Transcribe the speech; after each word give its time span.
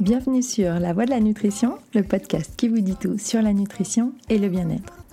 Bienvenue 0.00 0.42
sur 0.42 0.74
La 0.74 0.92
Voix 0.92 1.04
de 1.04 1.10
la 1.10 1.20
Nutrition, 1.20 1.78
le 1.94 2.02
podcast 2.02 2.54
qui 2.56 2.68
vous 2.68 2.80
dit 2.80 2.96
tout 2.96 3.18
sur 3.18 3.40
la 3.40 3.52
nutrition 3.52 4.12
et 4.28 4.38
le 4.38 4.48
bien-être. 4.48 5.04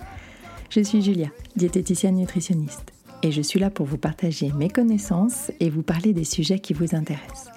Je 0.68 0.80
suis 0.80 1.02
Julia, 1.02 1.28
diététicienne 1.56 2.16
nutritionniste, 2.16 2.92
et 3.22 3.32
je 3.32 3.40
suis 3.40 3.60
là 3.60 3.70
pour 3.70 3.86
vous 3.86 3.98
partager 3.98 4.52
mes 4.52 4.68
connaissances 4.68 5.50
et 5.60 5.70
vous 5.70 5.82
parler 5.82 6.12
des 6.12 6.24
sujets 6.24 6.58
qui 6.58 6.74
vous 6.74 6.94
intéressent. 6.94 7.50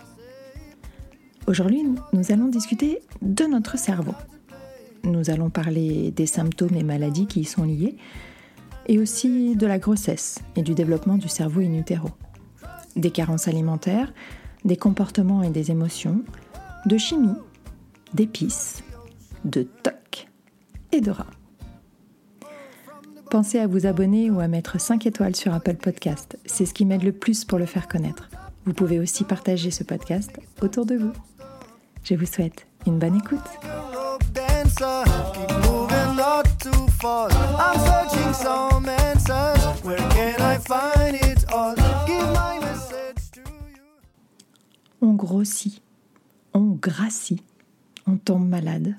Aujourd'hui, 1.48 1.84
nous 2.14 2.32
allons 2.32 2.48
discuter 2.48 3.02
de 3.22 3.46
notre 3.46 3.78
cerveau. 3.78 4.14
Nous 5.04 5.30
allons 5.30 5.50
parler 5.50 6.12
des 6.12 6.28
symptômes 6.28 6.76
et 6.76 6.84
maladies 6.84 7.28
qui 7.28 7.42
y 7.42 7.46
sont 7.46 7.64
liés, 7.64 7.98
et 8.88 9.00
aussi 9.00 9.56
de 9.56 9.68
la 9.68 9.80
grossesse 9.80 10.40
et 10.56 10.62
du 10.62 10.74
développement 10.74 11.18
du 11.18 11.28
cerveau 11.28 11.62
in 11.62 11.74
utero, 11.74 12.10
des 12.96 13.12
carences 13.12 13.48
alimentaires, 13.48 14.14
des 14.64 14.78
comportements 14.78 15.44
et 15.44 15.50
des 15.50 15.72
émotions, 15.72 16.24
de 16.86 16.98
chimie, 16.98 17.36
d'épices, 18.14 18.84
de 19.46 19.64
toc 19.64 20.28
et 20.92 21.02
de 21.02 21.12
rats. 21.12 21.26
Pensez 23.30 23.60
à 23.60 23.68
vous 23.68 23.86
abonner 23.86 24.30
ou 24.30 24.40
à 24.40 24.48
mettre 24.48 24.80
5 24.80 25.06
étoiles 25.06 25.36
sur 25.36 25.54
Apple 25.54 25.76
Podcast, 25.76 26.38
c'est 26.46 26.66
ce 26.66 26.74
qui 26.74 26.86
m'aide 26.86 27.04
le 27.04 27.14
plus 27.14 27.46
pour 27.46 27.58
le 27.58 27.66
faire 27.66 27.88
connaître. 27.88 28.30
Vous 28.66 28.74
pouvez 28.74 29.00
aussi 29.00 29.24
partager 29.24 29.72
ce 29.72 29.84
podcast 29.84 30.32
autour 30.62 30.86
de 30.86 30.96
vous. 30.96 31.12
Je 32.04 32.16
vous 32.16 32.26
souhaite 32.26 32.68
une 32.86 33.00
bonne 33.00 33.16
écoute. 33.16 33.40
On 45.02 45.14
grossit 45.14 45.82
on 46.54 46.72
grassit, 46.72 47.44
on 48.08 48.18
tombe 48.18 48.48
malade. 48.48 48.96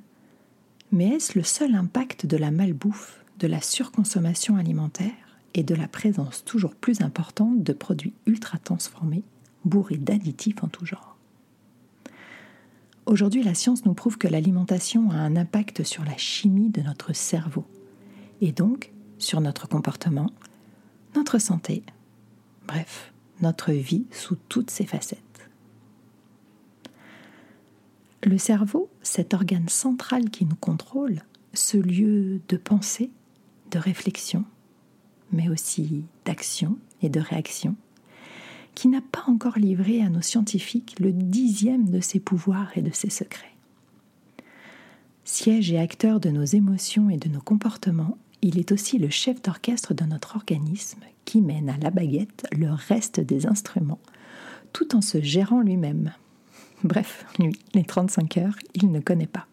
Mais 0.93 1.09
est-ce 1.09 1.39
le 1.39 1.45
seul 1.45 1.75
impact 1.75 2.27
de 2.27 2.37
la 2.37 2.51
malbouffe, 2.51 3.25
de 3.39 3.47
la 3.47 3.61
surconsommation 3.61 4.57
alimentaire 4.57 5.13
et 5.55 5.63
de 5.63 5.75
la 5.75 5.89
présence 5.89 6.45
toujours 6.45 6.75
plus 6.75 7.01
importante 7.01 7.63
de 7.63 7.73
produits 7.73 8.15
ultra 8.27 8.59
transformés, 8.59 9.25
bourrés 9.65 9.97
d'additifs 9.97 10.63
en 10.63 10.69
tout 10.69 10.87
genre? 10.87 11.17
Aujourd'hui, 13.07 13.43
la 13.43 13.55
science 13.55 13.85
nous 13.85 13.95
prouve 13.95 14.17
que 14.17 14.29
l'alimentation 14.29 15.11
a 15.11 15.17
un 15.17 15.37
impact 15.37 15.85
sur 15.85 16.05
la 16.05 16.17
chimie 16.17 16.71
de 16.71 16.81
notre 16.81 17.13
cerveau 17.15 17.67
et 18.41 18.53
donc 18.53 18.93
sur 19.19 19.41
notre 19.41 19.69
comportement, 19.69 20.31
notre 21.15 21.39
santé, 21.39 21.83
bref, 22.67 23.13
notre 23.43 23.73
vie 23.73 24.07
sous 24.11 24.37
toutes 24.49 24.71
ses 24.71 24.87
facettes. 24.87 25.34
Le 28.27 28.39
cerveau, 28.39 28.89
cet 29.03 29.35
organe 29.35 29.69
central 29.69 30.31
qui 30.31 30.47
nous 30.47 30.57
contrôle, 30.57 31.21
ce 31.53 31.77
lieu 31.77 32.41
de 32.49 32.57
pensée, 32.57 33.11
de 33.71 33.79
réflexion, 33.79 34.45
mais 35.31 35.51
aussi 35.51 36.05
d'action 36.25 36.79
et 37.03 37.11
de 37.11 37.21
réaction, 37.21 37.77
qui 38.75 38.89
n'a 38.89 39.03
pas 39.03 39.25
encore 39.27 39.59
livré 39.59 40.01
à 40.01 40.09
nos 40.09 40.23
scientifiques 40.23 40.99
le 41.01 41.13
dixième 41.13 41.91
de 41.91 42.01
ses 42.01 42.19
pouvoirs 42.19 42.71
et 42.79 42.83
de 42.83 42.95
ses 42.95 43.11
secrets. 43.11 43.55
Siège 45.25 45.71
et 45.71 45.79
acteur 45.79 46.19
de 46.19 46.31
nos 46.31 46.45
émotions 46.45 47.11
et 47.11 47.19
de 47.19 47.29
nos 47.29 47.43
comportements, 47.43 48.17
il 48.41 48.59
est 48.59 48.73
aussi 48.73 48.97
le 48.97 49.11
chef 49.11 49.43
d'orchestre 49.43 49.93
de 49.93 50.05
notre 50.05 50.37
organisme 50.37 51.01
qui 51.27 51.43
mène 51.43 51.69
à 51.69 51.77
la 51.77 51.91
baguette 51.91 52.47
le 52.53 52.71
reste 52.71 53.21
des 53.21 53.45
instruments, 53.45 54.01
tout 54.73 54.97
en 54.97 55.03
se 55.03 55.21
gérant 55.21 55.61
lui-même. 55.61 56.15
Bref, 56.85 57.25
lui, 57.39 57.59
les 57.73 57.83
35 57.83 58.37
heures, 58.37 58.57
il 58.75 58.93
ne 58.93 59.01
connaît 59.01 59.27
pas. 59.27 59.47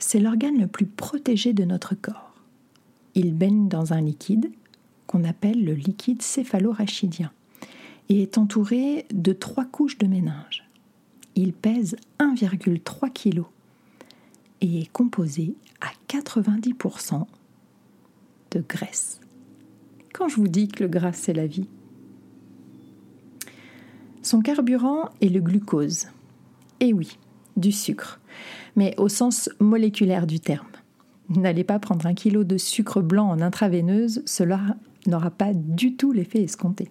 C'est 0.00 0.18
l'organe 0.18 0.58
le 0.58 0.66
plus 0.66 0.84
protégé 0.86 1.52
de 1.52 1.64
notre 1.64 1.94
corps. 1.94 2.34
Il 3.14 3.34
baigne 3.34 3.68
dans 3.68 3.92
un 3.92 4.00
liquide 4.00 4.50
qu'on 5.06 5.22
appelle 5.22 5.64
le 5.64 5.74
liquide 5.74 6.22
céphalorachidien 6.22 7.30
et 8.08 8.22
est 8.22 8.36
entouré 8.36 9.06
de 9.12 9.32
trois 9.32 9.64
couches 9.64 9.98
de 9.98 10.08
méninges. 10.08 10.64
Il 11.36 11.52
pèse 11.52 11.96
1,3 12.18 13.12
kg 13.12 13.44
et 14.60 14.80
est 14.80 14.92
composé 14.92 15.54
à 15.80 15.90
90% 16.08 17.26
de 18.50 18.64
graisse. 18.68 19.20
Quand 20.12 20.28
je 20.28 20.36
vous 20.36 20.48
dis 20.48 20.66
que 20.66 20.82
le 20.82 20.88
gras 20.88 21.12
c'est 21.12 21.32
la 21.32 21.46
vie, 21.46 21.68
son 24.24 24.40
carburant 24.40 25.10
est 25.20 25.28
le 25.28 25.40
glucose. 25.40 26.06
Et 26.80 26.92
oui, 26.92 27.18
du 27.56 27.72
sucre, 27.72 28.20
mais 28.74 28.94
au 28.96 29.08
sens 29.08 29.50
moléculaire 29.60 30.26
du 30.26 30.40
terme. 30.40 30.66
N'allez 31.28 31.64
pas 31.64 31.78
prendre 31.78 32.06
un 32.06 32.14
kilo 32.14 32.42
de 32.42 32.56
sucre 32.56 33.00
blanc 33.00 33.28
en 33.28 33.40
intraveineuse, 33.40 34.22
cela 34.24 34.76
n'aura 35.06 35.30
pas 35.30 35.52
du 35.54 35.94
tout 35.96 36.12
l'effet 36.12 36.42
escompté. 36.42 36.90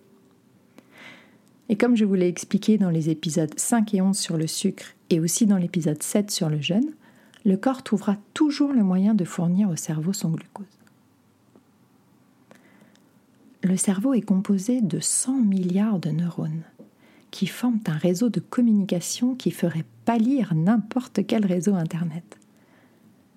Et 1.69 1.75
comme 1.75 1.95
je 1.95 2.05
vous 2.05 2.13
l'ai 2.13 2.27
expliqué 2.27 2.77
dans 2.77 2.91
les 2.91 3.09
épisodes 3.09 3.53
5 3.57 3.95
et 3.95 4.01
11 4.01 4.17
sur 4.17 4.37
le 4.37 4.47
sucre 4.47 4.85
et 5.09 5.19
aussi 5.19 5.47
dans 5.47 5.57
l'épisode 5.57 6.01
7 6.03 6.29
sur 6.29 6.49
le 6.49 6.61
jeûne, 6.61 6.93
le 7.45 7.57
corps 7.57 7.83
trouvera 7.83 8.17
toujours 8.33 8.73
le 8.73 8.83
moyen 8.83 9.15
de 9.15 9.25
fournir 9.25 9.69
au 9.69 9.75
cerveau 9.75 10.13
son 10.13 10.29
glucose. 10.29 10.65
Le 13.63 13.77
cerveau 13.77 14.13
est 14.13 14.21
composé 14.21 14.81
de 14.81 14.99
100 14.99 15.41
milliards 15.41 15.99
de 15.99 16.09
neurones 16.09 16.63
qui 17.33 17.47
forment 17.47 17.79
un 17.87 17.97
réseau 17.97 18.29
de 18.29 18.39
communication 18.39 19.33
qui 19.33 19.49
ferait 19.49 19.85
pâlir 20.05 20.53
n'importe 20.53 21.25
quel 21.25 21.47
réseau 21.47 21.73
Internet. 21.73 22.37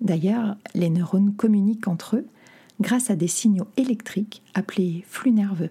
D'ailleurs, 0.02 0.58
les 0.74 0.90
neurones 0.90 1.34
communiquent 1.34 1.88
entre 1.88 2.16
eux 2.16 2.26
grâce 2.78 3.08
à 3.08 3.16
des 3.16 3.26
signaux 3.26 3.68
électriques 3.78 4.42
appelés 4.52 5.02
flux 5.08 5.30
nerveux. 5.30 5.70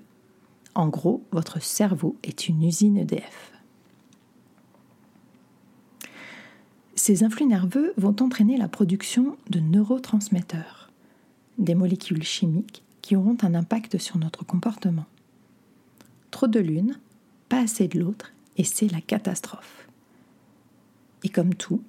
En 0.73 0.87
gros, 0.87 1.23
votre 1.31 1.61
cerveau 1.61 2.15
est 2.23 2.49
une 2.49 2.63
usine 2.63 2.97
EDF. 2.97 3.53
Ces 6.95 7.23
influx 7.23 7.45
nerveux 7.45 7.93
vont 7.95 8.15
entraîner 8.21 8.57
la 8.57 8.67
production 8.67 9.37
de 9.51 9.59
neurotransmetteurs, 9.59 10.89
des 11.59 11.75
molécules 11.75 12.23
chimiques 12.23 12.81
qui 13.03 13.15
auront 13.15 13.37
un 13.43 13.53
impact 13.53 13.99
sur 13.99 14.17
notre 14.17 14.43
comportement. 14.43 15.05
Trop 16.31 16.47
de 16.47 16.59
l'une 16.59 16.97
pas 17.49 17.61
assez 17.61 17.87
de 17.87 17.99
l'autre, 17.99 18.33
et 18.57 18.63
c'est 18.63 18.91
la 18.91 19.01
catastrophe. 19.01 19.87
Et 21.23 21.29
comme 21.29 21.55
tout, 21.55 21.81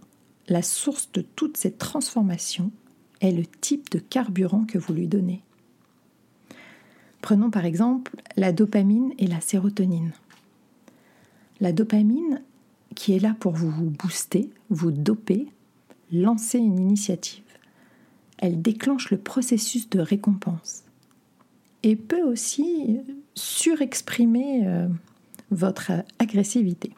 la 0.48 0.62
source 0.62 1.10
de 1.12 1.22
toutes 1.22 1.56
ces 1.56 1.72
transformations 1.72 2.70
est 3.20 3.32
le 3.32 3.46
type 3.46 3.90
de 3.90 3.98
carburant 3.98 4.64
que 4.64 4.78
vous 4.78 4.92
lui 4.92 5.08
donnez. 5.08 5.42
Prenons 7.20 7.50
par 7.50 7.64
exemple 7.64 8.16
la 8.36 8.52
dopamine 8.52 9.12
et 9.18 9.26
la 9.26 9.40
sérotonine. 9.40 10.12
La 11.60 11.72
dopamine, 11.72 12.42
qui 12.94 13.14
est 13.14 13.18
là 13.18 13.34
pour 13.40 13.52
vous 13.52 13.90
booster, 13.90 14.50
vous 14.70 14.92
doper, 14.92 15.48
lancer 16.12 16.58
une 16.58 16.78
initiative. 16.78 17.42
Elle 18.38 18.62
déclenche 18.62 19.10
le 19.10 19.18
processus 19.18 19.88
de 19.88 19.98
récompense 19.98 20.84
et 21.82 21.96
peut 21.96 22.22
aussi 22.22 23.00
surexprimer 23.34 24.66
euh, 24.66 24.88
votre 25.50 25.92
agressivité. 26.18 26.92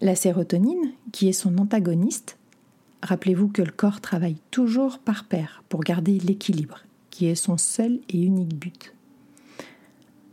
La 0.00 0.14
sérotonine, 0.14 0.92
qui 1.12 1.28
est 1.28 1.32
son 1.32 1.56
antagoniste, 1.58 2.36
rappelez-vous 3.02 3.48
que 3.48 3.62
le 3.62 3.72
corps 3.72 4.00
travaille 4.00 4.36
toujours 4.50 4.98
par 4.98 5.24
paire 5.24 5.62
pour 5.68 5.80
garder 5.80 6.18
l'équilibre, 6.18 6.80
qui 7.10 7.26
est 7.26 7.34
son 7.34 7.56
seul 7.56 8.00
et 8.10 8.22
unique 8.22 8.54
but. 8.54 8.92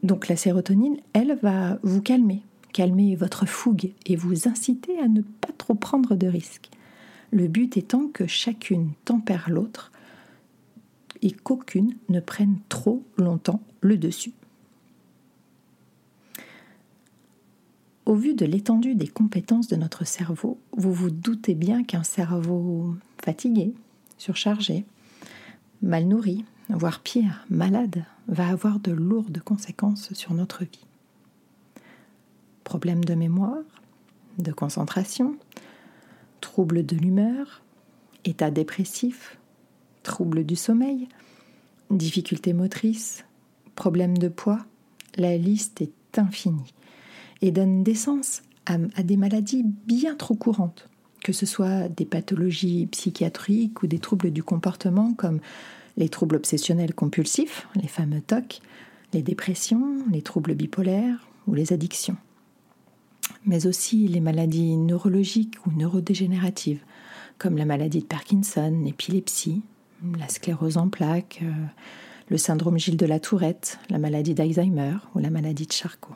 Donc 0.03 0.27
la 0.27 0.35
sérotonine, 0.35 0.97
elle 1.13 1.37
va 1.41 1.79
vous 1.81 2.01
calmer, 2.01 2.43
calmer 2.73 3.15
votre 3.15 3.45
fougue 3.45 3.93
et 4.05 4.17
vous 4.17 4.49
inciter 4.49 4.99
à 4.99 5.07
ne 5.07 5.21
pas 5.21 5.53
trop 5.57 5.75
prendre 5.75 6.15
de 6.15 6.27
risques. 6.27 6.69
Le 7.31 7.47
but 7.47 7.77
étant 7.77 8.07
que 8.07 8.27
chacune 8.27 8.91
tempère 9.05 9.49
l'autre 9.49 9.91
et 11.21 11.31
qu'aucune 11.31 11.95
ne 12.09 12.19
prenne 12.19 12.57
trop 12.67 13.01
longtemps 13.17 13.61
le 13.79 13.97
dessus. 13.97 14.33
Au 18.13 18.15
vu 18.15 18.35
de 18.35 18.45
l'étendue 18.45 18.93
des 18.93 19.07
compétences 19.07 19.67
de 19.67 19.75
notre 19.75 20.05
cerveau, 20.05 20.59
vous 20.77 20.93
vous 20.93 21.09
doutez 21.09 21.55
bien 21.55 21.83
qu'un 21.83 22.03
cerveau 22.03 22.95
fatigué, 23.25 23.73
surchargé, 24.19 24.85
mal 25.81 26.05
nourri, 26.05 26.45
voire 26.69 26.99
pire, 26.99 27.43
malade, 27.49 28.05
va 28.27 28.49
avoir 28.49 28.79
de 28.79 28.91
lourdes 28.91 29.39
conséquences 29.39 30.13
sur 30.13 30.35
notre 30.35 30.63
vie. 30.63 30.85
Problèmes 32.63 33.03
de 33.03 33.15
mémoire, 33.15 33.63
de 34.37 34.51
concentration, 34.51 35.35
troubles 36.39 36.85
de 36.85 36.95
l'humeur, 36.95 37.63
état 38.25 38.51
dépressif, 38.51 39.39
troubles 40.03 40.45
du 40.45 40.55
sommeil, 40.55 41.09
difficultés 41.89 42.53
motrices, 42.53 43.25
problèmes 43.73 44.19
de 44.19 44.27
poids, 44.27 44.63
la 45.15 45.35
liste 45.35 45.81
est 45.81 46.19
infinie 46.19 46.75
et 47.43 47.51
donne 47.51 47.83
naissance 47.83 48.41
à, 48.65 48.77
des 49.03 49.17
maladies 49.17 49.65
bien 49.85 50.15
trop 50.15 50.33
courantes, 50.33 50.87
que 51.25 51.33
ce 51.33 51.45
soit 51.45 51.89
des 51.89 52.05
pathologies 52.05 52.87
psychiatriques 52.87 53.83
ou 53.83 53.87
des 53.87 53.99
troubles 53.99 54.31
du 54.31 54.41
comportement 54.41 55.13
comme 55.13 55.41
les 55.97 56.07
troubles 56.07 56.37
obsessionnels 56.37 56.95
compulsifs, 56.95 57.67
les 57.75 57.89
fameux 57.89 58.21
TOC, 58.21 58.61
les 59.11 59.21
dépressions, 59.21 59.97
les 60.09 60.21
troubles 60.21 60.55
bipolaires 60.55 61.27
ou 61.45 61.53
les 61.53 61.73
addictions. 61.73 62.15
Mais 63.45 63.67
aussi 63.67 64.07
les 64.07 64.21
maladies 64.21 64.77
neurologiques 64.77 65.57
ou 65.67 65.71
neurodégénératives, 65.71 66.81
comme 67.37 67.57
la 67.57 67.65
maladie 67.65 67.99
de 67.99 68.05
Parkinson, 68.05 68.81
l'épilepsie, 68.85 69.63
la 70.17 70.29
sclérose 70.29 70.77
en 70.77 70.87
plaques, 70.87 71.41
euh, 71.43 71.51
le 72.29 72.37
syndrome 72.37 72.79
Gilles 72.79 72.97
de 72.97 73.05
la 73.05 73.19
Tourette, 73.19 73.79
la 73.89 73.99
maladie 73.99 74.33
d'Alzheimer 74.33 74.95
ou 75.13 75.19
la 75.19 75.29
maladie 75.29 75.67
de 75.67 75.73
Charcot. 75.73 76.15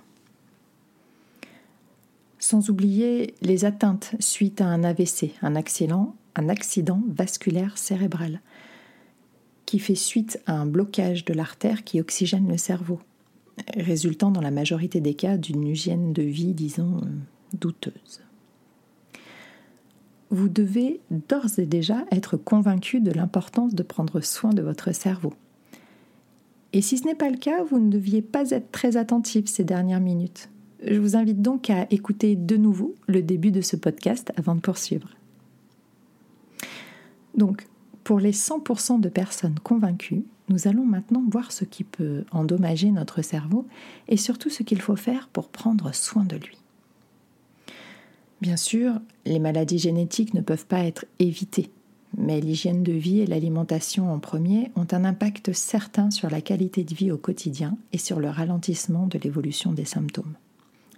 Sans 2.49 2.69
oublier 2.69 3.33
les 3.41 3.65
atteintes 3.65 4.15
suite 4.21 4.61
à 4.61 4.67
un 4.67 4.85
AVC, 4.85 5.33
un 5.41 5.57
accident, 5.57 6.15
un 6.33 6.47
accident 6.47 7.03
vasculaire 7.09 7.77
cérébral, 7.77 8.39
qui 9.65 9.79
fait 9.79 9.95
suite 9.95 10.39
à 10.45 10.53
un 10.53 10.65
blocage 10.65 11.25
de 11.25 11.33
l'artère 11.33 11.83
qui 11.83 11.99
oxygène 11.99 12.47
le 12.47 12.55
cerveau, 12.55 13.01
résultant 13.75 14.31
dans 14.31 14.39
la 14.39 14.51
majorité 14.51 15.01
des 15.01 15.13
cas 15.13 15.35
d'une 15.35 15.67
hygiène 15.67 16.13
de 16.13 16.21
vie, 16.21 16.53
disons, 16.53 17.01
douteuse. 17.51 18.21
Vous 20.29 20.47
devez 20.47 21.01
d'ores 21.11 21.59
et 21.59 21.65
déjà 21.65 22.05
être 22.13 22.37
convaincu 22.37 23.01
de 23.01 23.11
l'importance 23.11 23.75
de 23.75 23.83
prendre 23.83 24.21
soin 24.21 24.51
de 24.51 24.61
votre 24.61 24.93
cerveau. 24.93 25.33
Et 26.71 26.81
si 26.81 26.97
ce 26.97 27.03
n'est 27.03 27.13
pas 27.13 27.29
le 27.29 27.39
cas, 27.39 27.61
vous 27.65 27.79
ne 27.79 27.91
deviez 27.91 28.21
pas 28.21 28.51
être 28.51 28.71
très 28.71 28.95
attentif 28.95 29.47
ces 29.47 29.65
dernières 29.65 29.99
minutes. 29.99 30.47
Je 30.85 30.99
vous 30.99 31.15
invite 31.15 31.41
donc 31.41 31.69
à 31.69 31.87
écouter 31.89 32.35
de 32.35 32.55
nouveau 32.55 32.95
le 33.07 33.21
début 33.23 33.51
de 33.51 33.61
ce 33.61 33.75
podcast 33.75 34.31
avant 34.35 34.55
de 34.55 34.61
poursuivre. 34.61 35.09
Donc, 37.35 37.67
pour 38.03 38.19
les 38.19 38.31
100% 38.31 38.99
de 38.99 39.09
personnes 39.09 39.59
convaincues, 39.59 40.23
nous 40.49 40.67
allons 40.67 40.85
maintenant 40.85 41.23
voir 41.29 41.51
ce 41.51 41.65
qui 41.65 41.83
peut 41.83 42.23
endommager 42.31 42.91
notre 42.91 43.21
cerveau 43.21 43.67
et 44.07 44.17
surtout 44.17 44.49
ce 44.49 44.63
qu'il 44.63 44.81
faut 44.81 44.95
faire 44.95 45.27
pour 45.27 45.49
prendre 45.49 45.93
soin 45.93 46.23
de 46.23 46.37
lui. 46.37 46.57
Bien 48.39 48.55
sûr, 48.55 49.01
les 49.25 49.39
maladies 49.39 49.79
génétiques 49.79 50.33
ne 50.33 50.41
peuvent 50.41 50.67
pas 50.67 50.85
être 50.85 51.05
évitées, 51.19 51.71
mais 52.17 52.39
l'hygiène 52.39 52.83
de 52.83 52.93
vie 52.93 53.19
et 53.19 53.25
l'alimentation 53.25 54.13
en 54.13 54.19
premier 54.19 54.71
ont 54.75 54.87
un 54.91 55.03
impact 55.03 55.53
certain 55.53 56.11
sur 56.11 56.29
la 56.29 56.41
qualité 56.41 56.83
de 56.83 56.93
vie 56.93 57.11
au 57.11 57.17
quotidien 57.17 57.77
et 57.93 57.97
sur 57.97 58.19
le 58.19 58.29
ralentissement 58.29 59.07
de 59.07 59.17
l'évolution 59.17 59.73
des 59.73 59.85
symptômes. 59.85 60.35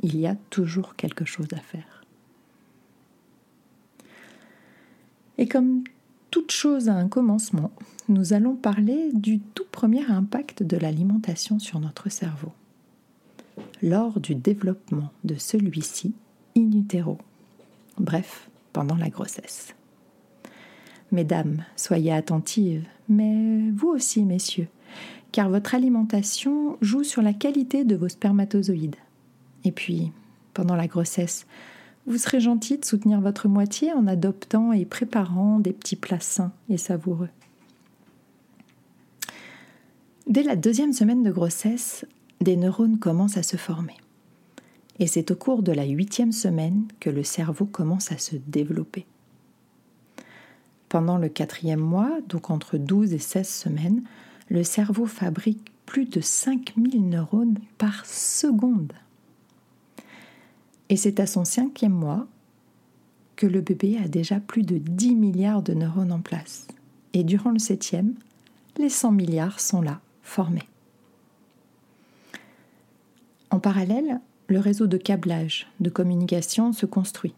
Il 0.01 0.17
y 0.17 0.27
a 0.27 0.35
toujours 0.49 0.95
quelque 0.95 1.25
chose 1.25 1.47
à 1.53 1.57
faire. 1.57 2.03
Et 5.37 5.47
comme 5.47 5.83
toute 6.31 6.51
chose 6.51 6.89
a 6.89 6.93
un 6.93 7.07
commencement, 7.07 7.71
nous 8.07 8.33
allons 8.33 8.55
parler 8.55 9.11
du 9.13 9.39
tout 9.39 9.65
premier 9.71 10.05
impact 10.05 10.63
de 10.63 10.77
l'alimentation 10.77 11.59
sur 11.59 11.79
notre 11.79 12.09
cerveau. 12.09 12.51
Lors 13.81 14.19
du 14.19 14.35
développement 14.35 15.11
de 15.23 15.35
celui-ci 15.35 16.13
in 16.57 16.71
utero, 16.71 17.17
bref, 17.97 18.49
pendant 18.73 18.95
la 18.95 19.09
grossesse. 19.09 19.75
Mesdames, 21.11 21.63
soyez 21.75 22.13
attentives, 22.13 22.85
mais 23.07 23.71
vous 23.71 23.87
aussi, 23.87 24.23
messieurs, 24.23 24.67
car 25.31 25.49
votre 25.49 25.73
alimentation 25.73 26.77
joue 26.81 27.03
sur 27.03 27.21
la 27.21 27.33
qualité 27.33 27.83
de 27.83 27.95
vos 27.95 28.09
spermatozoïdes. 28.09 28.95
Et 29.63 29.71
puis, 29.71 30.11
pendant 30.53 30.75
la 30.75 30.87
grossesse, 30.87 31.45
vous 32.07 32.17
serez 32.17 32.39
gentil 32.39 32.77
de 32.77 32.85
soutenir 32.85 33.21
votre 33.21 33.47
moitié 33.47 33.93
en 33.93 34.07
adoptant 34.07 34.73
et 34.73 34.85
préparant 34.85 35.59
des 35.59 35.73
petits 35.73 35.95
plats 35.95 36.19
sains 36.19 36.51
et 36.69 36.77
savoureux. 36.77 37.29
Dès 40.27 40.43
la 40.43 40.55
deuxième 40.55 40.93
semaine 40.93 41.23
de 41.23 41.31
grossesse, 41.31 42.05
des 42.41 42.55
neurones 42.55 42.99
commencent 42.99 43.37
à 43.37 43.43
se 43.43 43.57
former. 43.57 43.95
Et 44.99 45.07
c'est 45.07 45.31
au 45.31 45.35
cours 45.35 45.63
de 45.63 45.71
la 45.71 45.85
huitième 45.85 46.31
semaine 46.31 46.83
que 46.99 47.09
le 47.09 47.23
cerveau 47.23 47.65
commence 47.65 48.11
à 48.11 48.17
se 48.17 48.35
développer. 48.35 49.05
Pendant 50.89 51.17
le 51.17 51.29
quatrième 51.29 51.79
mois, 51.79 52.19
donc 52.27 52.49
entre 52.49 52.77
12 52.77 53.13
et 53.13 53.19
16 53.19 53.47
semaines, 53.47 54.03
le 54.49 54.63
cerveau 54.63 55.05
fabrique 55.05 55.71
plus 55.85 56.05
de 56.05 56.21
5000 56.21 57.07
neurones 57.07 57.59
par 57.77 58.05
seconde. 58.05 58.93
Et 60.89 60.97
c'est 60.97 61.19
à 61.19 61.27
son 61.27 61.45
cinquième 61.45 61.93
mois 61.93 62.27
que 63.35 63.47
le 63.47 63.61
bébé 63.61 63.97
a 64.03 64.07
déjà 64.07 64.39
plus 64.39 64.63
de 64.63 64.77
10 64.77 65.15
milliards 65.15 65.61
de 65.61 65.73
neurones 65.73 66.11
en 66.11 66.19
place. 66.19 66.67
Et 67.13 67.23
durant 67.23 67.51
le 67.51 67.59
septième, 67.59 68.15
les 68.77 68.89
100 68.89 69.11
milliards 69.11 69.59
sont 69.59 69.81
là, 69.81 70.01
formés. 70.23 70.67
En 73.51 73.59
parallèle, 73.59 74.19
le 74.47 74.59
réseau 74.59 74.87
de 74.87 74.97
câblage, 74.97 75.67
de 75.79 75.89
communication 75.89 76.73
se 76.73 76.85
construit, 76.85 77.33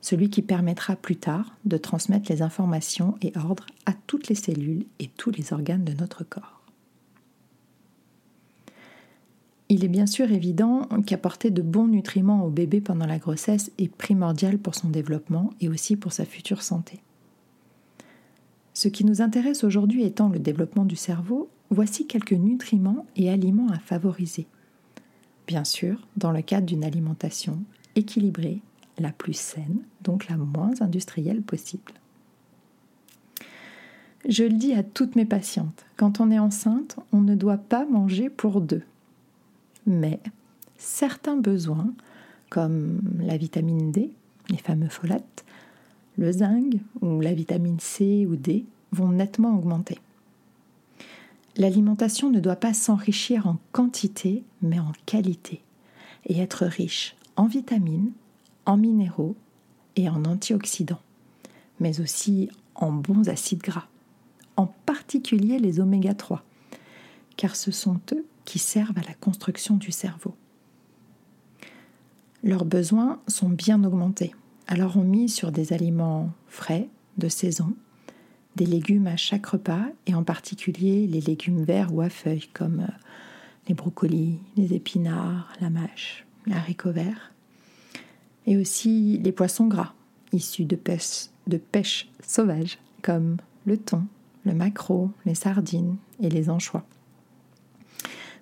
celui 0.00 0.30
qui 0.30 0.42
permettra 0.42 0.96
plus 0.96 1.16
tard 1.16 1.56
de 1.64 1.76
transmettre 1.76 2.30
les 2.30 2.42
informations 2.42 3.16
et 3.22 3.32
ordres 3.36 3.66
à 3.86 3.92
toutes 4.06 4.28
les 4.28 4.34
cellules 4.34 4.86
et 4.98 5.08
tous 5.08 5.30
les 5.30 5.52
organes 5.52 5.84
de 5.84 5.92
notre 5.92 6.24
corps. 6.24 6.61
Il 9.68 9.84
est 9.84 9.88
bien 9.88 10.06
sûr 10.06 10.30
évident 10.30 10.86
qu'apporter 11.06 11.50
de 11.50 11.62
bons 11.62 11.86
nutriments 11.86 12.44
au 12.44 12.50
bébé 12.50 12.80
pendant 12.80 13.06
la 13.06 13.18
grossesse 13.18 13.70
est 13.78 13.88
primordial 13.88 14.58
pour 14.58 14.74
son 14.74 14.88
développement 14.88 15.50
et 15.60 15.68
aussi 15.68 15.96
pour 15.96 16.12
sa 16.12 16.24
future 16.24 16.62
santé. 16.62 17.00
Ce 18.74 18.88
qui 18.88 19.04
nous 19.04 19.22
intéresse 19.22 19.64
aujourd'hui 19.64 20.04
étant 20.04 20.28
le 20.28 20.38
développement 20.38 20.84
du 20.84 20.96
cerveau, 20.96 21.48
voici 21.70 22.06
quelques 22.06 22.32
nutriments 22.32 23.06
et 23.16 23.30
aliments 23.30 23.70
à 23.70 23.78
favoriser. 23.78 24.46
Bien 25.46 25.64
sûr, 25.64 26.06
dans 26.16 26.32
le 26.32 26.42
cadre 26.42 26.66
d'une 26.66 26.84
alimentation 26.84 27.58
équilibrée, 27.96 28.60
la 28.98 29.10
plus 29.10 29.36
saine, 29.36 29.78
donc 30.02 30.28
la 30.28 30.36
moins 30.36 30.72
industrielle 30.80 31.42
possible. 31.42 31.92
Je 34.28 34.44
le 34.44 34.54
dis 34.54 34.74
à 34.74 34.82
toutes 34.82 35.16
mes 35.16 35.24
patientes, 35.24 35.84
quand 35.96 36.20
on 36.20 36.30
est 36.30 36.38
enceinte, 36.38 36.96
on 37.12 37.20
ne 37.20 37.34
doit 37.34 37.56
pas 37.56 37.84
manger 37.86 38.30
pour 38.30 38.60
deux 38.60 38.82
mais 39.86 40.20
certains 40.76 41.36
besoins, 41.36 41.92
comme 42.50 43.00
la 43.20 43.36
vitamine 43.36 43.92
D, 43.92 44.10
les 44.50 44.58
fameux 44.58 44.88
folates, 44.88 45.44
le 46.18 46.30
zinc 46.32 46.74
ou 47.00 47.20
la 47.20 47.32
vitamine 47.32 47.80
C 47.80 48.26
ou 48.26 48.36
D, 48.36 48.66
vont 48.92 49.08
nettement 49.08 49.56
augmenter. 49.56 49.98
L'alimentation 51.56 52.30
ne 52.30 52.40
doit 52.40 52.56
pas 52.56 52.74
s'enrichir 52.74 53.46
en 53.46 53.58
quantité, 53.72 54.42
mais 54.62 54.78
en 54.78 54.92
qualité, 55.06 55.62
et 56.26 56.38
être 56.38 56.64
riche 56.64 57.16
en 57.36 57.46
vitamines, 57.46 58.12
en 58.66 58.76
minéraux 58.76 59.36
et 59.96 60.08
en 60.08 60.24
antioxydants, 60.24 61.00
mais 61.80 62.00
aussi 62.00 62.50
en 62.74 62.92
bons 62.92 63.28
acides 63.28 63.62
gras, 63.62 63.86
en 64.56 64.66
particulier 64.66 65.58
les 65.58 65.80
oméga 65.80 66.14
3, 66.14 66.42
car 67.36 67.56
ce 67.56 67.70
sont 67.70 68.00
eux 68.12 68.24
qui 68.44 68.58
servent 68.58 68.98
à 68.98 69.06
la 69.06 69.14
construction 69.14 69.76
du 69.76 69.92
cerveau. 69.92 70.34
Leurs 72.42 72.64
besoins 72.64 73.20
sont 73.28 73.48
bien 73.48 73.84
augmentés, 73.84 74.34
alors 74.66 74.96
on 74.96 75.04
mise 75.04 75.34
sur 75.34 75.52
des 75.52 75.72
aliments 75.72 76.32
frais, 76.48 76.88
de 77.18 77.28
saison, 77.28 77.74
des 78.56 78.66
légumes 78.66 79.06
à 79.06 79.16
chaque 79.16 79.46
repas, 79.46 79.86
et 80.06 80.14
en 80.14 80.24
particulier 80.24 81.06
les 81.06 81.20
légumes 81.20 81.62
verts 81.62 81.94
ou 81.94 82.00
à 82.00 82.08
feuilles 82.08 82.48
comme 82.52 82.80
euh, 82.80 82.92
les 83.68 83.74
brocolis, 83.74 84.38
les 84.56 84.74
épinards, 84.74 85.52
la 85.60 85.70
mâche, 85.70 86.26
les 86.46 86.54
haricots 86.54 86.92
verts, 86.92 87.32
et 88.46 88.56
aussi 88.56 89.18
les 89.18 89.32
poissons 89.32 89.68
gras, 89.68 89.92
issus 90.32 90.64
de 90.64 90.76
pêche, 90.76 91.28
de 91.46 91.58
pêche 91.58 92.10
sauvage, 92.26 92.78
comme 93.02 93.36
le 93.66 93.76
thon, 93.76 94.04
le 94.44 94.54
maquereau, 94.54 95.10
les 95.26 95.36
sardines 95.36 95.96
et 96.20 96.28
les 96.28 96.50
anchois 96.50 96.84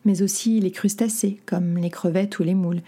mais 0.05 0.23
aussi 0.23 0.61
les 0.61 0.71
crustacés 0.71 1.41
comme 1.47 1.77
les 1.77 1.91
crevettes 1.91 2.39
ou 2.39 2.43
les 2.43 2.55
moules, 2.55 2.83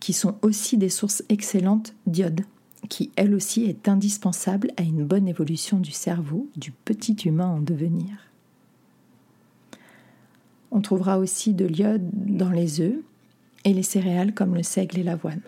qui 0.00 0.12
sont 0.12 0.36
aussi 0.42 0.76
des 0.76 0.88
sources 0.88 1.22
excellentes 1.28 1.94
d'iode, 2.06 2.42
qui 2.88 3.10
elle 3.16 3.34
aussi 3.34 3.64
est 3.64 3.88
indispensable 3.88 4.70
à 4.76 4.82
une 4.82 5.04
bonne 5.04 5.28
évolution 5.28 5.78
du 5.78 5.90
cerveau 5.90 6.48
du 6.56 6.70
petit 6.70 7.14
humain 7.24 7.48
en 7.48 7.60
devenir. 7.60 8.06
On 10.70 10.80
trouvera 10.80 11.18
aussi 11.18 11.54
de 11.54 11.64
l'iode 11.64 12.08
dans 12.12 12.50
les 12.50 12.80
œufs 12.80 13.00
et 13.64 13.72
les 13.72 13.82
céréales 13.82 14.34
comme 14.34 14.54
le 14.54 14.62
seigle 14.62 14.98
et 14.98 15.02
l'avoine. 15.02 15.40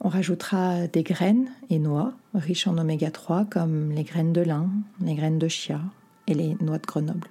On 0.00 0.08
rajoutera 0.08 0.86
des 0.88 1.02
graines 1.02 1.48
et 1.70 1.78
noix 1.78 2.14
riches 2.34 2.66
en 2.66 2.78
oméga 2.78 3.10
3 3.10 3.46
comme 3.46 3.92
les 3.92 4.04
graines 4.04 4.32
de 4.32 4.40
lin, 4.40 4.70
les 5.00 5.14
graines 5.14 5.38
de 5.38 5.48
chia 5.48 5.80
et 6.26 6.34
les 6.34 6.56
noix 6.60 6.78
de 6.78 6.86
Grenoble, 6.86 7.28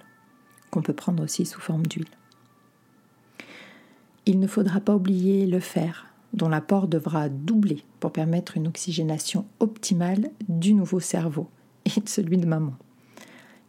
qu'on 0.70 0.82
peut 0.82 0.92
prendre 0.92 1.22
aussi 1.22 1.46
sous 1.46 1.60
forme 1.60 1.86
d'huile. 1.86 2.06
Il 4.26 4.40
ne 4.40 4.46
faudra 4.48 4.80
pas 4.80 4.96
oublier 4.96 5.46
le 5.46 5.60
fer 5.60 6.06
dont 6.32 6.48
l'apport 6.48 6.88
devra 6.88 7.28
doubler 7.28 7.82
pour 8.00 8.12
permettre 8.12 8.56
une 8.56 8.66
oxygénation 8.66 9.46
optimale 9.60 10.30
du 10.48 10.74
nouveau 10.74 11.00
cerveau 11.00 11.48
et 11.84 12.00
de 12.00 12.08
celui 12.08 12.36
de 12.36 12.46
maman. 12.46 12.74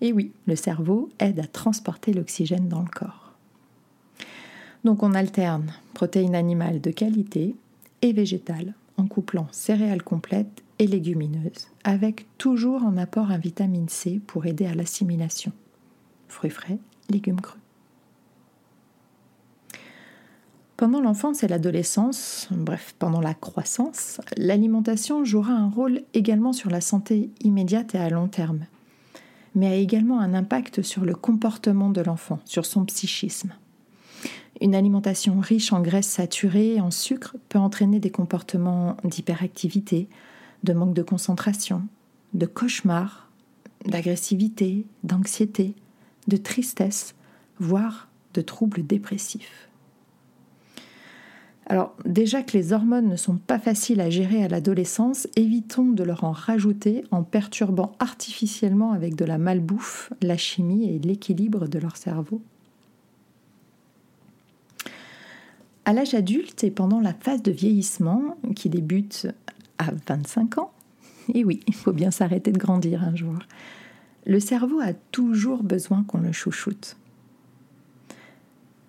Et 0.01 0.11
oui, 0.11 0.33
le 0.47 0.55
cerveau 0.55 1.09
aide 1.19 1.39
à 1.39 1.47
transporter 1.47 2.13
l'oxygène 2.13 2.67
dans 2.67 2.81
le 2.81 2.89
corps. 2.89 3.33
Donc 4.83 5.03
on 5.03 5.13
alterne 5.13 5.71
protéines 5.93 6.35
animales 6.35 6.81
de 6.81 6.91
qualité 6.91 7.55
et 8.01 8.13
végétales 8.13 8.73
en 8.97 9.07
couplant 9.07 9.47
céréales 9.51 10.03
complètes 10.03 10.63
et 10.79 10.87
légumineuses, 10.87 11.67
avec 11.83 12.25
toujours 12.37 12.83
en 12.83 12.97
apport 12.97 13.31
un 13.31 13.37
vitamine 13.37 13.89
C 13.89 14.19
pour 14.25 14.45
aider 14.45 14.65
à 14.65 14.73
l'assimilation. 14.73 15.51
Fruits 16.27 16.51
frais, 16.51 16.79
légumes 17.09 17.41
crus. 17.41 17.61
Pendant 20.77 21.01
l'enfance 21.01 21.41
et 21.41 21.47
l'adolescence, 21.47 22.49
bref, 22.51 22.93
pendant 22.99 23.19
la 23.19 23.33
croissance, 23.33 24.21
l'alimentation 24.37 25.25
jouera 25.25 25.53
un 25.53 25.69
rôle 25.69 26.03
également 26.13 26.53
sur 26.53 26.69
la 26.69 26.81
santé 26.81 27.31
immédiate 27.41 27.95
et 27.95 27.97
à 27.97 28.11
long 28.11 28.27
terme, 28.27 28.59
mais 29.55 29.65
a 29.65 29.73
également 29.73 30.19
un 30.19 30.35
impact 30.35 30.83
sur 30.83 31.03
le 31.03 31.15
comportement 31.15 31.89
de 31.89 32.01
l'enfant, 32.01 32.39
sur 32.45 32.67
son 32.67 32.85
psychisme. 32.85 33.53
Une 34.61 34.75
alimentation 34.75 35.39
riche 35.39 35.73
en 35.73 35.81
graisses 35.81 36.09
saturées 36.09 36.79
en 36.79 36.91
sucre 36.91 37.35
peut 37.49 37.57
entraîner 37.57 37.99
des 37.99 38.11
comportements 38.11 38.97
d'hyperactivité, 39.03 40.07
de 40.63 40.73
manque 40.73 40.93
de 40.93 41.01
concentration, 41.01 41.87
de 42.35 42.45
cauchemar, 42.45 43.31
d'agressivité, 43.85 44.85
d'anxiété, 45.03 45.73
de 46.27 46.37
tristesse, 46.37 47.15
voire 47.57 48.09
de 48.35 48.41
troubles 48.41 48.85
dépressifs. 48.85 49.66
Alors 51.69 51.93
déjà 52.05 52.43
que 52.43 52.57
les 52.57 52.71
hormones 52.71 53.09
ne 53.09 53.17
sont 53.17 53.35
pas 53.35 53.59
faciles 53.59 53.99
à 53.99 54.09
gérer 54.09 54.41
à 54.41 54.47
l'adolescence, 54.47 55.27
évitons 55.35 55.91
de 55.91 56.03
leur 56.03 56.23
en 56.23 56.31
rajouter 56.31 57.03
en 57.11 57.23
perturbant 57.23 57.91
artificiellement 57.99 58.93
avec 58.93 59.15
de 59.15 59.25
la 59.25 59.37
malbouffe 59.37 60.13
la 60.21 60.37
chimie 60.37 60.89
et 60.89 60.99
l'équilibre 60.99 61.67
de 61.67 61.77
leur 61.77 61.97
cerveau. 61.97 62.41
À 65.83 65.91
l'âge 65.91 66.13
adulte 66.13 66.63
et 66.63 66.71
pendant 66.71 67.01
la 67.01 67.13
phase 67.13 67.43
de 67.43 67.51
vieillissement 67.51 68.37
qui 68.55 68.69
débute 68.69 69.27
à 69.77 69.91
25 70.07 70.59
ans, 70.59 70.71
et 71.33 71.43
oui, 71.43 71.59
il 71.67 71.75
faut 71.75 71.93
bien 71.93 72.11
s'arrêter 72.11 72.53
de 72.53 72.57
grandir 72.57 73.03
un 73.03 73.15
jour, 73.15 73.39
le 74.25 74.39
cerveau 74.39 74.79
a 74.79 74.93
toujours 74.93 75.63
besoin 75.63 76.03
qu'on 76.03 76.19
le 76.19 76.31
chouchoute. 76.31 76.95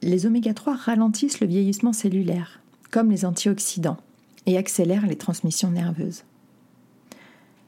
Les 0.03 0.27
oméga 0.27 0.55
3 0.55 0.75
ralentissent 0.75 1.41
le 1.41 1.49
vieillissement 1.49 1.93
cellulaire, 1.93 2.58
comme 2.91 3.11
les 3.11 3.25
antioxydants, 3.25 3.99
et 4.47 4.57
accélèrent 4.57 5.07
les 5.07 5.17
transmissions 5.17 5.71
nerveuses. 5.71 6.25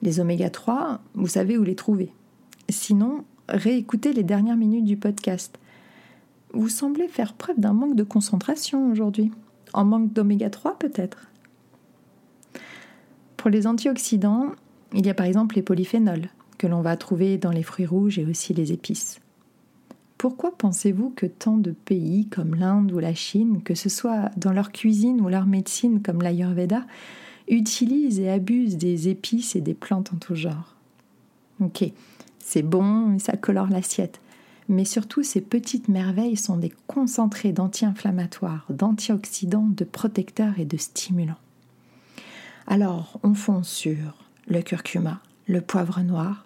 Les 0.02 0.18
oméga 0.18 0.48
3, 0.48 1.00
vous 1.14 1.26
savez 1.26 1.58
où 1.58 1.62
les 1.62 1.74
trouver. 1.74 2.10
Sinon, 2.70 3.24
réécoutez 3.48 4.14
les 4.14 4.22
dernières 4.22 4.56
minutes 4.56 4.86
du 4.86 4.96
podcast. 4.96 5.58
Vous 6.54 6.70
semblez 6.70 7.06
faire 7.06 7.34
preuve 7.34 7.60
d'un 7.60 7.74
manque 7.74 7.96
de 7.96 8.02
concentration 8.02 8.90
aujourd'hui. 8.90 9.30
En 9.74 9.84
manque 9.84 10.12
d'oméga 10.12 10.48
3 10.48 10.78
peut-être 10.78 11.28
Pour 13.36 13.50
les 13.50 13.66
antioxydants, 13.66 14.52
il 14.94 15.06
y 15.06 15.10
a 15.10 15.14
par 15.14 15.26
exemple 15.26 15.56
les 15.56 15.62
polyphénols, 15.62 16.30
que 16.56 16.66
l'on 16.66 16.80
va 16.80 16.96
trouver 16.96 17.36
dans 17.36 17.52
les 17.52 17.62
fruits 17.62 17.86
rouges 17.86 18.18
et 18.18 18.24
aussi 18.24 18.54
les 18.54 18.72
épices. 18.72 19.20
Pourquoi 20.20 20.52
pensez-vous 20.54 21.14
que 21.16 21.24
tant 21.24 21.56
de 21.56 21.70
pays 21.70 22.26
comme 22.26 22.54
l'Inde 22.54 22.92
ou 22.92 22.98
la 22.98 23.14
Chine, 23.14 23.62
que 23.62 23.74
ce 23.74 23.88
soit 23.88 24.30
dans 24.36 24.52
leur 24.52 24.70
cuisine 24.70 25.18
ou 25.22 25.30
leur 25.30 25.46
médecine 25.46 26.02
comme 26.02 26.20
l'Ayurveda, 26.20 26.84
utilisent 27.48 28.20
et 28.20 28.28
abusent 28.28 28.76
des 28.76 29.08
épices 29.08 29.56
et 29.56 29.62
des 29.62 29.72
plantes 29.72 30.12
en 30.12 30.18
tout 30.18 30.34
genre? 30.34 30.76
Ok, 31.58 31.90
c'est 32.38 32.60
bon, 32.60 33.18
ça 33.18 33.38
colore 33.38 33.68
l'assiette. 33.68 34.20
Mais 34.68 34.84
surtout, 34.84 35.22
ces 35.22 35.40
petites 35.40 35.88
merveilles 35.88 36.36
sont 36.36 36.58
des 36.58 36.74
concentrés 36.86 37.52
d'anti-inflammatoires, 37.52 38.66
d'antioxydants, 38.68 39.70
de 39.74 39.84
protecteurs 39.84 40.58
et 40.58 40.66
de 40.66 40.76
stimulants. 40.76 41.40
Alors, 42.66 43.18
on 43.22 43.32
fonce 43.32 43.70
sur 43.70 44.18
le 44.48 44.60
curcuma, 44.60 45.22
le 45.48 45.62
poivre 45.62 46.02
noir, 46.02 46.44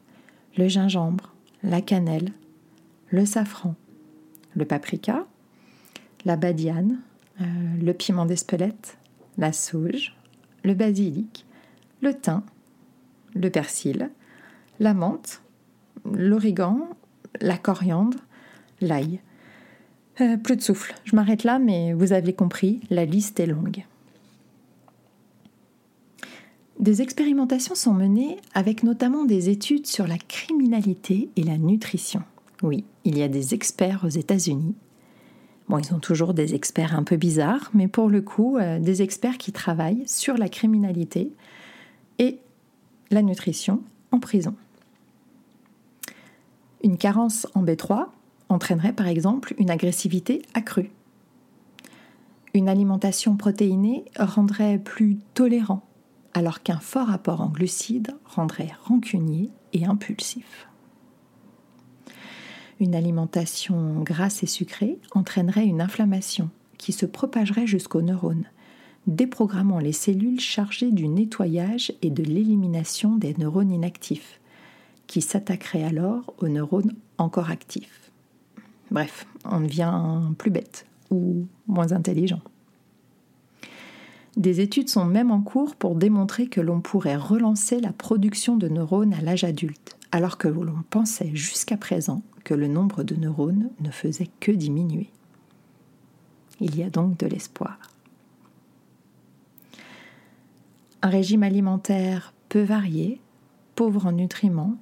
le 0.56 0.68
gingembre, 0.68 1.34
la 1.64 1.80
cannelle, 1.80 2.30
le 3.14 3.24
safran, 3.24 3.76
le 4.56 4.64
paprika, 4.64 5.24
la 6.24 6.36
badiane, 6.36 6.98
euh, 7.40 7.44
le 7.80 7.92
piment 7.92 8.26
d'Espelette, 8.26 8.98
la 9.38 9.52
sauge, 9.52 10.16
le 10.64 10.74
basilic, 10.74 11.46
le 12.02 12.12
thym, 12.12 12.42
le 13.34 13.50
persil, 13.50 14.10
la 14.80 14.94
menthe, 14.94 15.42
l'origan, 16.12 16.88
la 17.40 17.56
coriandre, 17.56 18.18
l'ail. 18.80 19.20
Euh, 20.20 20.36
plus 20.36 20.56
de 20.56 20.62
souffle, 20.62 20.94
je 21.04 21.14
m'arrête 21.14 21.44
là, 21.44 21.60
mais 21.60 21.92
vous 21.92 22.12
avez 22.12 22.32
compris, 22.32 22.80
la 22.90 23.04
liste 23.04 23.38
est 23.38 23.46
longue. 23.46 23.84
Des 26.80 27.00
expérimentations 27.00 27.76
sont 27.76 27.94
menées 27.94 28.38
avec 28.54 28.82
notamment 28.82 29.24
des 29.24 29.50
études 29.50 29.86
sur 29.86 30.08
la 30.08 30.18
criminalité 30.18 31.30
et 31.36 31.44
la 31.44 31.58
nutrition. 31.58 32.24
Oui, 32.62 32.84
il 33.04 33.18
y 33.18 33.22
a 33.22 33.28
des 33.28 33.54
experts 33.54 34.04
aux 34.04 34.08
États-Unis. 34.08 34.74
Bon, 35.68 35.78
ils 35.78 35.94
ont 35.94 35.98
toujours 35.98 36.34
des 36.34 36.54
experts 36.54 36.94
un 36.94 37.02
peu 37.02 37.16
bizarres, 37.16 37.70
mais 37.72 37.88
pour 37.88 38.08
le 38.08 38.20
coup, 38.20 38.58
euh, 38.58 38.78
des 38.78 39.02
experts 39.02 39.38
qui 39.38 39.52
travaillent 39.52 40.06
sur 40.06 40.36
la 40.36 40.48
criminalité 40.48 41.32
et 42.18 42.38
la 43.10 43.22
nutrition 43.22 43.82
en 44.10 44.20
prison. 44.20 44.54
Une 46.82 46.98
carence 46.98 47.46
en 47.54 47.64
B3 47.64 48.08
entraînerait 48.50 48.92
par 48.92 49.08
exemple 49.08 49.54
une 49.58 49.70
agressivité 49.70 50.42
accrue. 50.52 50.90
Une 52.52 52.68
alimentation 52.68 53.36
protéinée 53.36 54.04
rendrait 54.18 54.78
plus 54.78 55.16
tolérant, 55.32 55.82
alors 56.34 56.62
qu'un 56.62 56.78
fort 56.78 57.10
apport 57.10 57.40
en 57.40 57.48
glucides 57.48 58.14
rendrait 58.26 58.70
rancunier 58.84 59.50
et 59.72 59.86
impulsif. 59.86 60.68
Une 62.80 62.94
alimentation 62.94 64.00
grasse 64.00 64.42
et 64.42 64.46
sucrée 64.46 64.98
entraînerait 65.12 65.66
une 65.66 65.80
inflammation 65.80 66.50
qui 66.76 66.92
se 66.92 67.06
propagerait 67.06 67.66
jusqu'aux 67.66 68.02
neurones, 68.02 68.46
déprogrammant 69.06 69.78
les 69.78 69.92
cellules 69.92 70.40
chargées 70.40 70.90
du 70.90 71.08
nettoyage 71.08 71.92
et 72.02 72.10
de 72.10 72.22
l'élimination 72.22 73.16
des 73.16 73.34
neurones 73.38 73.70
inactifs, 73.70 74.40
qui 75.06 75.22
s'attaqueraient 75.22 75.84
alors 75.84 76.34
aux 76.38 76.48
neurones 76.48 76.94
encore 77.18 77.50
actifs. 77.50 78.10
Bref, 78.90 79.26
on 79.44 79.60
devient 79.60 80.20
plus 80.36 80.50
bête 80.50 80.86
ou 81.10 81.46
moins 81.66 81.92
intelligent. 81.92 82.40
Des 84.36 84.60
études 84.60 84.88
sont 84.88 85.04
même 85.04 85.30
en 85.30 85.40
cours 85.40 85.76
pour 85.76 85.94
démontrer 85.94 86.48
que 86.48 86.60
l'on 86.60 86.80
pourrait 86.80 87.16
relancer 87.16 87.78
la 87.78 87.92
production 87.92 88.56
de 88.56 88.68
neurones 88.68 89.14
à 89.14 89.20
l'âge 89.20 89.44
adulte, 89.44 89.96
alors 90.14 90.38
que 90.38 90.46
l'on 90.46 90.84
pensait 90.90 91.34
jusqu'à 91.34 91.76
présent 91.76 92.22
que 92.44 92.54
le 92.54 92.68
nombre 92.68 93.02
de 93.02 93.16
neurones 93.16 93.70
ne 93.80 93.90
faisait 93.90 94.30
que 94.38 94.52
diminuer. 94.52 95.10
Il 96.60 96.76
y 96.76 96.84
a 96.84 96.88
donc 96.88 97.18
de 97.18 97.26
l'espoir. 97.26 97.80
Un 101.02 101.08
régime 101.08 101.42
alimentaire 101.42 102.32
peu 102.48 102.62
varié, 102.62 103.20
pauvre 103.74 104.06
en 104.06 104.12
nutriments, 104.12 104.76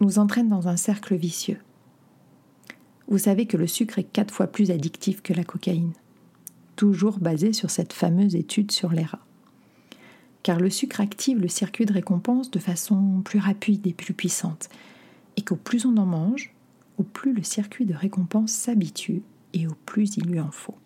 nous 0.00 0.18
entraîne 0.18 0.48
dans 0.48 0.68
un 0.68 0.78
cercle 0.78 1.16
vicieux. 1.16 1.60
Vous 3.08 3.18
savez 3.18 3.44
que 3.44 3.58
le 3.58 3.66
sucre 3.66 3.98
est 3.98 4.04
quatre 4.04 4.32
fois 4.32 4.46
plus 4.46 4.70
addictif 4.70 5.20
que 5.20 5.34
la 5.34 5.44
cocaïne, 5.44 5.92
toujours 6.76 7.18
basé 7.18 7.52
sur 7.52 7.68
cette 7.68 7.92
fameuse 7.92 8.36
étude 8.36 8.72
sur 8.72 8.90
les 8.92 9.04
rats. 9.04 9.26
Car 10.42 10.58
le 10.58 10.70
sucre 10.70 11.00
active 11.00 11.38
le 11.38 11.48
circuit 11.48 11.86
de 11.86 11.92
récompense 11.92 12.50
de 12.50 12.58
façon 12.58 13.22
plus 13.24 13.38
rapide 13.38 13.86
et 13.86 13.94
plus 13.94 14.14
puissante, 14.14 14.68
et 15.36 15.42
qu'au 15.42 15.56
plus 15.56 15.86
on 15.86 15.96
en 15.96 16.06
mange, 16.06 16.52
au 16.98 17.02
plus 17.02 17.32
le 17.32 17.42
circuit 17.42 17.86
de 17.86 17.94
récompense 17.94 18.52
s'habitue 18.52 19.22
et 19.54 19.66
au 19.66 19.74
plus 19.86 20.16
il 20.16 20.26
lui 20.26 20.40
en 20.40 20.50
faut. 20.50 20.76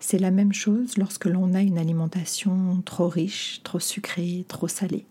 C'est 0.00 0.18
la 0.18 0.30
même 0.30 0.52
chose 0.52 0.96
lorsque 0.96 1.26
l'on 1.26 1.54
a 1.54 1.60
une 1.60 1.78
alimentation 1.78 2.80
trop 2.84 3.08
riche, 3.08 3.60
trop 3.64 3.80
sucrée, 3.80 4.44
trop 4.46 4.68
salée. 4.68 5.06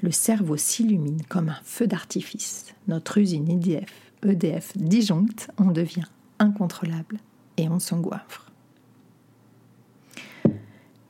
Le 0.00 0.10
cerveau 0.10 0.56
s'illumine 0.56 1.22
comme 1.28 1.50
un 1.50 1.60
feu 1.62 1.86
d'artifice. 1.86 2.74
Notre 2.88 3.18
usine 3.18 3.50
EDF, 3.50 4.12
EDF 4.24 4.76
disjoncte, 4.76 5.50
on 5.58 5.70
devient 5.70 6.06
incontrôlable 6.38 7.18
et 7.56 7.68
on 7.68 7.78
s'engoiffre. 7.78 8.43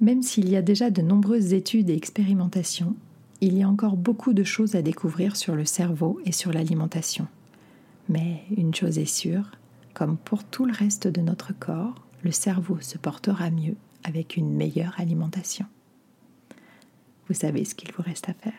Même 0.05 0.21
s'il 0.21 0.51
y 0.51 0.57
a 0.57 0.61
déjà 0.61 0.91
de 0.91 1.01
nombreuses 1.01 1.55
études 1.55 1.89
et 1.89 1.97
expérimentations, 1.97 2.95
il 3.41 3.57
y 3.57 3.63
a 3.63 3.69
encore 3.71 3.97
beaucoup 3.97 4.35
de 4.35 4.45
choses 4.45 4.75
à 4.75 4.83
découvrir 4.83 5.35
sur 5.35 5.55
le 5.57 5.65
cerveau 5.65 6.21
et 6.27 6.33
sur 6.33 6.53
l'alimentation. 6.53 7.27
Mais 8.11 8.43
une 8.55 8.75
chose 8.75 8.99
est 8.99 9.07
sûre, 9.07 9.53
comme 9.95 10.19
pour 10.19 10.45
tout 10.45 10.67
le 10.67 10.75
reste 10.75 11.09
de 11.09 11.23
notre 11.23 11.59
corps, 11.59 12.05
le 12.23 12.33
cerveau 12.33 12.79
se 12.83 12.99
portera 12.99 13.49
mieux 13.49 13.77
avec 14.03 14.37
une 14.37 14.55
meilleure 14.55 14.95
alimentation. 14.99 15.65
Vous 17.27 17.35
savez 17.35 17.65
ce 17.65 17.75
qu'il 17.75 17.91
vous 17.93 18.03
reste 18.03 18.29
à 18.29 18.35
faire. 18.35 18.53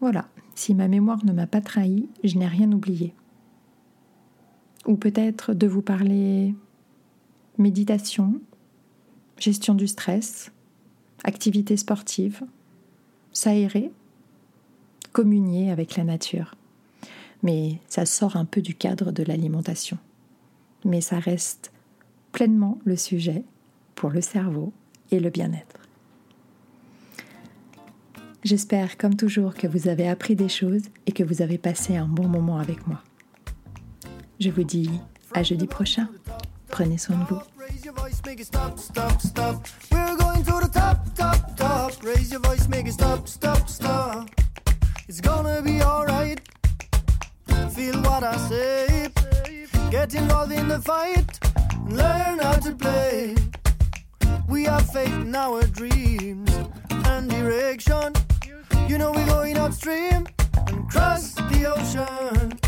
Voilà, 0.00 0.26
si 0.56 0.74
ma 0.74 0.88
mémoire 0.88 1.24
ne 1.24 1.32
m'a 1.32 1.46
pas 1.46 1.60
trahi, 1.60 2.08
je 2.24 2.36
n'ai 2.38 2.48
rien 2.48 2.72
oublié. 2.72 3.14
Ou 4.84 4.96
peut-être 4.96 5.54
de 5.54 5.68
vous 5.68 5.82
parler 5.82 6.56
méditation, 7.56 8.40
gestion 9.38 9.74
du 9.74 9.86
stress, 9.86 10.50
activité 11.24 11.76
sportive, 11.76 12.42
s'aérer, 13.32 13.90
communier 15.12 15.70
avec 15.70 15.96
la 15.96 16.04
nature. 16.04 16.54
Mais 17.42 17.78
ça 17.88 18.06
sort 18.06 18.36
un 18.36 18.44
peu 18.44 18.62
du 18.62 18.74
cadre 18.74 19.12
de 19.12 19.22
l'alimentation. 19.22 19.98
Mais 20.84 21.00
ça 21.00 21.18
reste 21.18 21.72
pleinement 22.32 22.78
le 22.84 22.96
sujet 22.96 23.44
pour 23.94 24.10
le 24.10 24.20
cerveau 24.20 24.72
et 25.10 25.20
le 25.20 25.30
bien-être. 25.30 25.80
J'espère 28.44 28.96
comme 28.96 29.16
toujours 29.16 29.54
que 29.54 29.66
vous 29.66 29.88
avez 29.88 30.08
appris 30.08 30.36
des 30.36 30.48
choses 30.48 30.82
et 31.06 31.12
que 31.12 31.24
vous 31.24 31.42
avez 31.42 31.58
passé 31.58 31.96
un 31.96 32.06
bon 32.06 32.28
moment 32.28 32.58
avec 32.58 32.86
moi. 32.86 33.02
Je 34.38 34.50
vous 34.50 34.64
dis 34.64 34.90
à 35.34 35.42
jeudi 35.42 35.66
prochain. 35.66 36.08
Prenez 36.68 36.98
soin 36.98 37.16
de 37.16 37.24
vous. 37.24 37.55
It's 45.08 45.20
gonna 45.20 45.62
be 45.62 45.80
alright. 45.82 46.40
Feel 47.70 48.02
what 48.02 48.22
I 48.22 48.36
say. 48.36 49.08
Get 49.90 50.14
involved 50.14 50.52
in 50.52 50.68
the 50.68 50.80
fight. 50.80 51.38
And 51.74 51.96
learn 51.96 52.38
how 52.38 52.56
to 52.56 52.72
play. 52.72 53.34
We 54.48 54.64
have 54.64 54.90
faith 54.90 55.14
in 55.14 55.34
our 55.34 55.62
dreams 55.62 56.50
and 56.90 57.30
direction. 57.30 58.12
You 58.88 58.98
know 58.98 59.12
we're 59.12 59.26
going 59.26 59.56
upstream 59.58 60.26
and 60.66 60.90
cross 60.90 61.34
the 61.34 61.72
ocean. 61.74 62.65